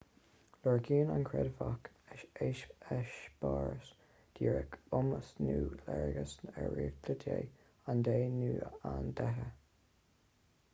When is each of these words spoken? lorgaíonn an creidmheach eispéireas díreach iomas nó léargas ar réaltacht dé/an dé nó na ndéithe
lorgaíonn 0.67 1.11
an 1.15 1.25
creidmheach 1.27 1.89
eispéireas 2.45 3.91
díreach 4.39 4.79
iomas 4.79 5.31
nó 5.49 5.59
léargas 5.91 6.35
ar 6.55 6.75
réaltacht 6.81 7.29
dé/an 7.31 8.05
dé 8.11 8.19
nó 8.41 8.53
na 8.75 8.99
ndéithe 9.09 9.49